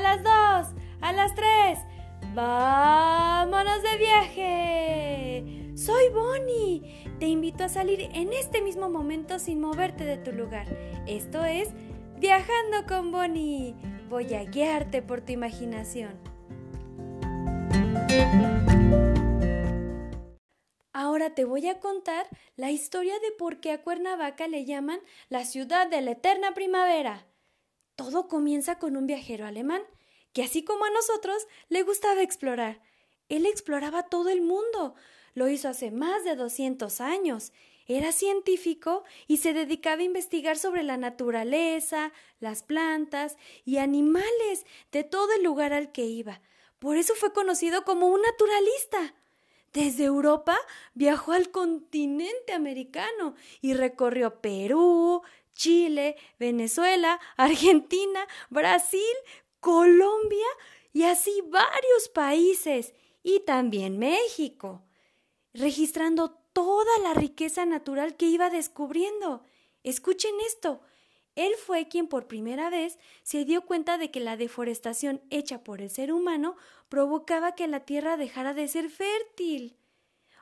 [0.00, 1.78] a las dos, a las tres.
[2.34, 5.72] ¡Vámonos de viaje!
[5.76, 7.04] Soy Bonnie.
[7.18, 10.66] Te invito a salir en este mismo momento sin moverte de tu lugar.
[11.06, 11.68] Esto es
[12.18, 13.74] Viajando con Bonnie.
[14.08, 16.18] Voy a guiarte por tu imaginación.
[20.92, 22.26] Ahora te voy a contar
[22.56, 27.26] la historia de por qué a Cuernavaca le llaman la ciudad de la eterna primavera.
[28.00, 29.82] Todo comienza con un viajero alemán
[30.32, 32.80] que así como a nosotros le gustaba explorar.
[33.28, 34.94] Él exploraba todo el mundo.
[35.34, 37.52] Lo hizo hace más de 200 años.
[37.86, 43.36] Era científico y se dedicaba a investigar sobre la naturaleza, las plantas
[43.66, 46.40] y animales de todo el lugar al que iba.
[46.78, 49.14] Por eso fue conocido como un naturalista.
[49.72, 50.58] Desde Europa
[50.94, 55.22] viajó al continente americano y recorrió Perú,
[55.60, 59.14] Chile, Venezuela, Argentina, Brasil,
[59.60, 60.46] Colombia
[60.94, 64.86] y así varios países y también México,
[65.52, 69.44] registrando toda la riqueza natural que iba descubriendo.
[69.82, 70.80] Escuchen esto.
[71.34, 75.82] Él fue quien por primera vez se dio cuenta de que la deforestación hecha por
[75.82, 76.56] el ser humano
[76.88, 79.76] provocaba que la tierra dejara de ser fértil.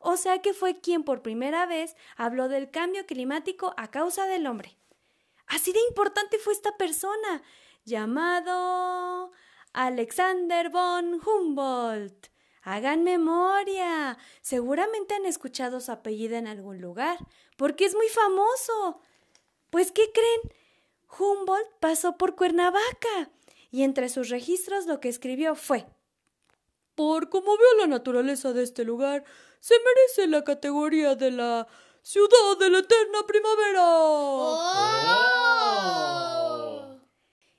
[0.00, 4.48] O sea que fue quien por primera vez habló del cambio climático a causa del
[4.48, 4.76] hombre.
[5.46, 7.42] Así de importante fue esta persona,
[7.84, 9.32] llamado
[9.72, 12.28] Alexander von Humboldt.
[12.62, 14.16] Hagan memoria.
[14.40, 17.18] Seguramente han escuchado su apellido en algún lugar,
[17.56, 19.00] porque es muy famoso.
[19.68, 20.54] Pues, ¿qué creen?
[21.18, 23.30] Humboldt pasó por Cuernavaca
[23.70, 25.86] y entre sus registros lo que escribió fue
[26.94, 29.24] Por como veo la naturaleza de este lugar,
[29.60, 31.66] se merece la categoría de la
[32.04, 33.82] ciudad de la eterna primavera.
[33.86, 34.74] ¡Oh!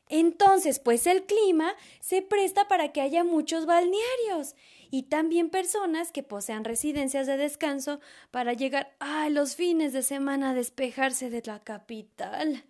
[0.08, 4.54] Entonces, pues el clima se presta para que haya muchos balnearios
[4.92, 10.52] y también personas que posean residencias de descanso para llegar a los fines de semana
[10.52, 12.64] a despejarse de la capital.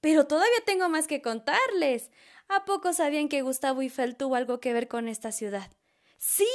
[0.00, 2.10] Pero todavía tengo más que contarles.
[2.48, 5.70] ¿A poco sabían que Gustavo Eiffel tuvo algo que ver con esta ciudad?
[6.18, 6.48] Sí,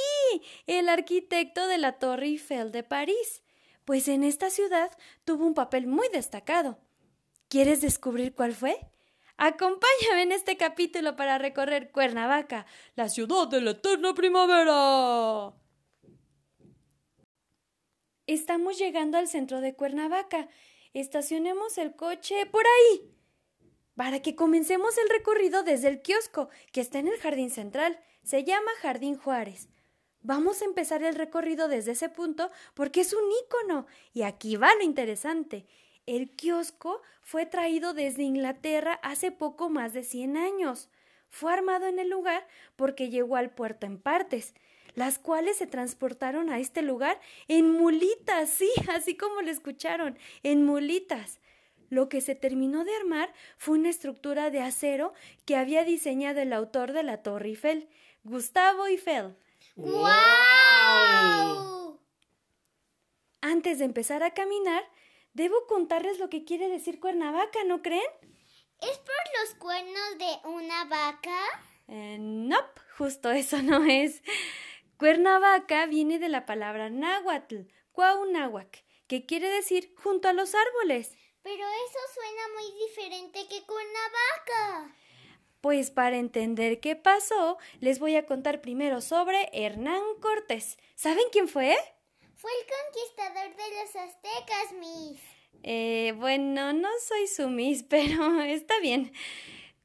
[0.66, 3.42] el arquitecto de la Torre Eiffel de París.
[3.86, 4.90] Pues en esta ciudad
[5.24, 6.76] tuvo un papel muy destacado.
[7.48, 8.76] ¿Quieres descubrir cuál fue?
[9.36, 15.54] Acompáñame en este capítulo para recorrer Cuernavaca, la ciudad de la eterna primavera.
[18.26, 20.48] Estamos llegando al centro de Cuernavaca.
[20.92, 23.12] Estacionemos el coche por ahí
[23.94, 28.00] para que comencemos el recorrido desde el kiosco, que está en el jardín central.
[28.24, 29.68] Se llama Jardín Juárez.
[30.26, 33.86] Vamos a empezar el recorrido desde ese punto porque es un ícono.
[34.12, 35.66] Y aquí va lo interesante.
[36.04, 40.90] El kiosco fue traído desde Inglaterra hace poco más de 100 años.
[41.28, 42.44] Fue armado en el lugar
[42.74, 44.52] porque llegó al puerto en partes,
[44.96, 50.64] las cuales se transportaron a este lugar en mulitas, sí, así como lo escucharon, en
[50.64, 51.38] mulitas.
[51.88, 55.12] Lo que se terminó de armar fue una estructura de acero
[55.44, 57.88] que había diseñado el autor de la Torre Eiffel,
[58.24, 59.36] Gustavo Eiffel.
[59.76, 60.06] ¡Wow!
[63.42, 64.82] Antes de empezar a caminar,
[65.34, 68.10] debo contarles lo que quiere decir Cuernavaca, ¿no creen?
[68.80, 71.38] ¿Es por los cuernos de una vaca?
[71.88, 72.56] Eh, no,
[72.96, 74.22] justo eso no es.
[74.98, 81.14] Cuernavaca viene de la palabra náhuatl, cuaunáhuac, que quiere decir junto a los árboles.
[81.42, 84.96] Pero eso suena muy diferente que Cuernavaca.
[85.66, 90.78] Pues para entender qué pasó, les voy a contar primero sobre Hernán Cortés.
[90.94, 91.74] ¿Saben quién fue?
[92.36, 95.20] Fue el conquistador de los aztecas, Miss.
[95.64, 99.12] Eh, bueno, no soy su Miss, pero está bien.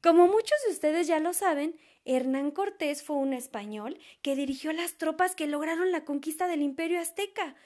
[0.00, 4.98] Como muchos de ustedes ya lo saben, Hernán Cortés fue un español que dirigió las
[4.98, 7.56] tropas que lograron la conquista del imperio azteca.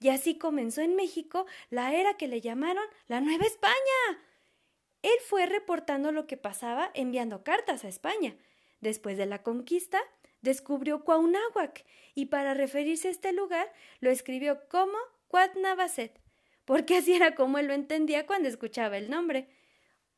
[0.00, 4.25] Y así comenzó en México la era que le llamaron la Nueva España.
[5.28, 8.36] Fue reportando lo que pasaba enviando cartas a España.
[8.80, 9.98] Después de la conquista,
[10.40, 11.84] descubrió Cuauhnáhuac
[12.14, 14.96] y para referirse a este lugar lo escribió como
[15.26, 16.20] Cuatnavaset,
[16.64, 19.48] porque así era como él lo entendía cuando escuchaba el nombre.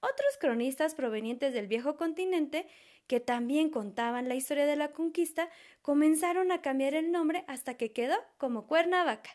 [0.00, 2.67] Otros cronistas provenientes del viejo continente,
[3.06, 5.49] que también contaban la historia de la conquista,
[5.81, 9.31] comenzaron a cambiar el nombre hasta que quedó como Cuernavaca.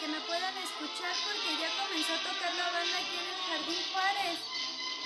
[0.00, 3.82] que me puedan escuchar porque ya comenzó a tocar la banda aquí en el Jardín
[3.92, 4.38] Juárez.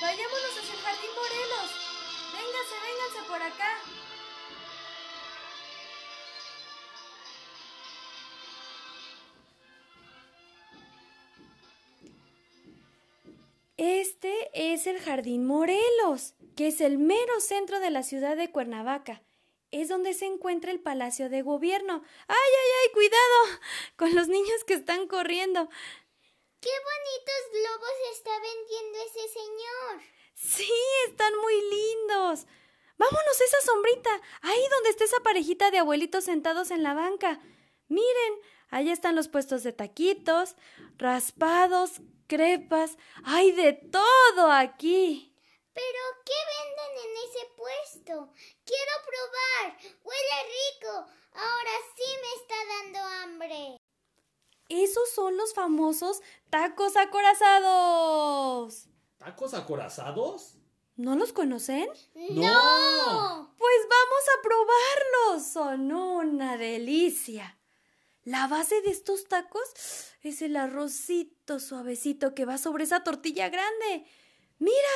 [0.01, 1.71] Vayámonos hacia el Jardín Morelos.
[2.33, 3.71] Vénganse, vénganse por acá.
[13.77, 19.23] Este es el Jardín Morelos, que es el mero centro de la ciudad de Cuernavaca.
[19.75, 22.05] Es donde se encuentra el Palacio de Gobierno.
[22.29, 22.93] ¡Ay, ay, ay!
[22.93, 23.61] ¡Cuidado!
[23.97, 25.69] Con los niños que están corriendo.
[26.61, 30.03] ¡Qué bonitos globos está vendiendo ese señor!
[30.35, 30.73] Sí,
[31.09, 32.47] están muy lindos.
[32.99, 37.41] Vámonos a esa sombrita, ahí donde está esa parejita de abuelitos sentados en la banca.
[37.89, 40.55] Miren, allá están los puestos de taquitos,
[40.99, 45.34] raspados, crepas, hay de todo aquí.
[45.75, 48.33] ¿Pero qué venden en ese puesto?
[48.65, 49.77] Quiero probar.
[50.05, 50.93] Huele rico.
[51.33, 53.77] Ahora sí me está dando hambre.
[54.69, 58.87] Esos son los famosos tacos acorazados.
[59.19, 60.55] ¿Tacos acorazados?
[60.97, 61.89] ¿No los conocen?
[62.15, 63.55] ¡No!
[63.59, 65.47] Pues vamos a probarlos.
[65.53, 67.59] Son una delicia.
[68.23, 69.69] La base de estos tacos
[70.23, 74.07] es el arrocito suavecito que va sobre esa tortilla grande.
[74.59, 74.95] Mira,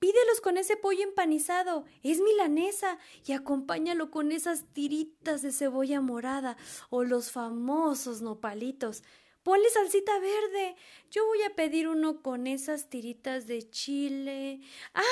[0.00, 1.84] pídelos con ese pollo empanizado.
[2.02, 6.56] Es milanesa y acompáñalo con esas tiritas de cebolla morada
[6.88, 9.04] o los famosos nopalitos.
[9.44, 10.76] Ponle salsita verde.
[11.10, 14.60] Yo voy a pedir uno con esas tiritas de chile.
[14.94, 15.02] ¡Ah!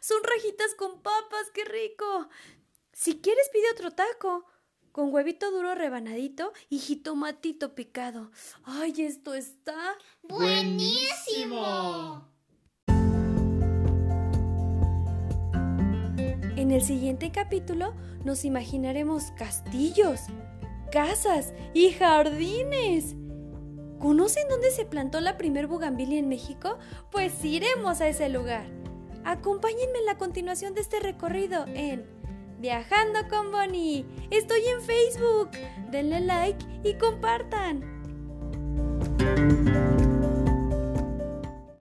[0.00, 2.28] Son rajitas con papas, qué rico.
[2.92, 4.46] Si quieres pide otro taco
[4.92, 8.30] con huevito duro rebanadito y jitomatito picado.
[8.64, 12.35] ¡Ay, esto está ¡Buenísimo!
[16.66, 20.22] En el siguiente capítulo nos imaginaremos castillos,
[20.90, 23.14] casas y jardines.
[24.00, 26.76] ¿Conocen dónde se plantó la primer bugambilia en México?
[27.12, 28.66] Pues iremos a ese lugar.
[29.24, 32.04] Acompáñenme en la continuación de este recorrido en
[32.58, 34.04] Viajando con Bonnie.
[34.32, 35.50] Estoy en Facebook.
[35.92, 37.84] Denle like y compartan.